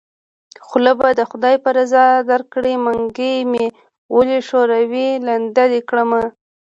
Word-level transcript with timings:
خوله 0.65 0.91
به 0.99 1.07
د 1.19 1.21
خدای 1.29 1.55
په 1.63 1.69
رضا 1.77 2.05
درکړم 2.29 2.79
منګۍ 2.85 3.35
مې 3.51 3.65
ولی 4.15 4.39
ښوروی 4.47 5.09
لنده 5.27 5.65
دې 5.71 5.81
کړمه 5.89 6.21